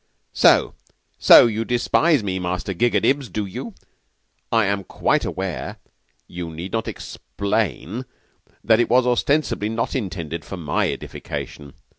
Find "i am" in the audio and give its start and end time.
4.51-4.83